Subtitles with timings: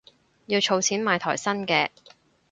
[0.47, 1.91] 要儲錢買台新嘅